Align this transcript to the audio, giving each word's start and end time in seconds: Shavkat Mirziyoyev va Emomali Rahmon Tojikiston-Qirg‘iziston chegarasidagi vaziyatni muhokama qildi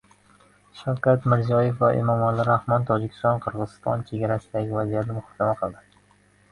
Shavkat 0.79 1.27
Mirziyoyev 1.33 1.83
va 1.85 1.91
Emomali 1.99 2.47
Rahmon 2.49 2.89
Tojikiston-Qirg‘iziston 2.89 4.03
chegarasidagi 4.11 4.77
vaziyatni 4.81 5.21
muhokama 5.21 5.57
qildi 5.63 5.89